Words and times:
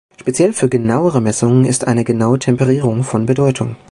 Speziell 0.19 0.51
für 0.53 0.67
genauere 0.67 1.21
Messungen 1.21 1.63
ist 1.63 1.85
eine 1.85 2.03
genaue 2.03 2.39
Temperierung 2.39 3.03
von 3.03 3.27
Bedeutung. 3.27 3.75